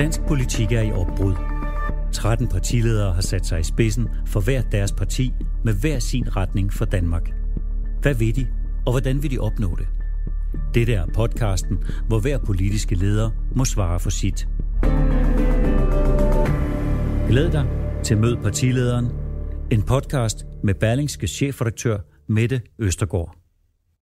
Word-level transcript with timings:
Dansk 0.00 0.20
politik 0.28 0.72
er 0.72 0.80
i 0.80 0.92
opbrud. 0.92 1.34
13 2.12 2.48
partiledere 2.48 3.12
har 3.12 3.20
sat 3.20 3.46
sig 3.46 3.60
i 3.60 3.62
spidsen 3.62 4.08
for 4.26 4.40
hver 4.40 4.62
deres 4.62 4.92
parti 4.92 5.32
med 5.64 5.74
hver 5.80 5.98
sin 5.98 6.36
retning 6.36 6.72
for 6.72 6.84
Danmark. 6.84 7.30
Hvad 8.02 8.14
vil 8.14 8.36
de, 8.36 8.46
og 8.86 8.92
hvordan 8.92 9.22
vil 9.22 9.30
de 9.30 9.38
opnå 9.38 9.76
det? 9.76 9.88
Dette 10.74 10.94
er 10.94 11.06
podcasten, 11.14 11.78
hvor 12.08 12.20
hver 12.20 12.38
politiske 12.38 12.94
leder 12.94 13.30
må 13.56 13.64
svare 13.64 14.00
for 14.00 14.10
sit. 14.10 14.48
Glæd 17.28 17.50
dig 17.50 17.66
til 18.04 18.18
Mød 18.18 18.36
partilederen, 18.36 19.06
en 19.70 19.82
podcast 19.82 20.44
med 20.64 20.74
Berlingske 20.74 21.26
chefredaktør 21.26 21.98
Mette 22.28 22.60
Østergaard. 22.78 23.39